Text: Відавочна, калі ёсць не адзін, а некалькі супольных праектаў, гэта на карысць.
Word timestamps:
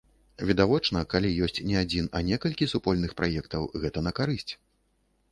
Відавочна, 0.51 1.01
калі 1.13 1.29
ёсць 1.47 1.59
не 1.71 1.75
адзін, 1.81 2.07
а 2.19 2.21
некалькі 2.29 2.67
супольных 2.73 3.13
праектаў, 3.19 3.69
гэта 3.85 4.03
на 4.07 4.15
карысць. 4.21 4.51